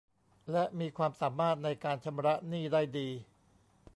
[0.51, 3.09] และมีความสามารถในการชำระหนี้ได้ดี